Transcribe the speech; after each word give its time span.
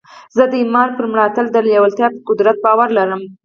زه 0.35 0.43
د 0.47 0.53
ايمان 0.61 0.89
پر 0.97 1.05
ملاتړ 1.11 1.45
د 1.51 1.57
لېوالتیا 1.67 2.07
پر 2.13 2.21
قدرت 2.29 2.57
باور 2.65 2.87
لرم. 2.97 3.21